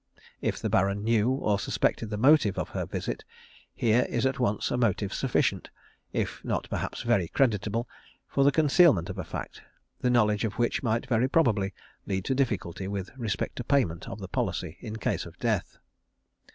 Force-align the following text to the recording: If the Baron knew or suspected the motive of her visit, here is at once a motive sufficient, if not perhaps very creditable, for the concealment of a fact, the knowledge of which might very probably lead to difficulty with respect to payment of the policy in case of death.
If 0.41 0.57
the 0.57 0.67
Baron 0.67 1.03
knew 1.03 1.29
or 1.29 1.59
suspected 1.59 2.09
the 2.09 2.17
motive 2.17 2.57
of 2.57 2.69
her 2.69 2.87
visit, 2.87 3.23
here 3.71 4.07
is 4.09 4.25
at 4.25 4.39
once 4.39 4.71
a 4.71 4.75
motive 4.77 5.13
sufficient, 5.13 5.69
if 6.11 6.43
not 6.43 6.67
perhaps 6.71 7.03
very 7.03 7.27
creditable, 7.27 7.87
for 8.27 8.43
the 8.43 8.51
concealment 8.51 9.11
of 9.11 9.19
a 9.19 9.23
fact, 9.23 9.61
the 9.99 10.09
knowledge 10.09 10.43
of 10.43 10.53
which 10.57 10.81
might 10.81 11.05
very 11.05 11.29
probably 11.29 11.75
lead 12.07 12.25
to 12.25 12.33
difficulty 12.33 12.87
with 12.87 13.11
respect 13.15 13.57
to 13.57 13.63
payment 13.63 14.09
of 14.09 14.17
the 14.17 14.27
policy 14.27 14.79
in 14.79 14.95
case 14.95 15.27
of 15.27 15.37
death. 15.37 15.77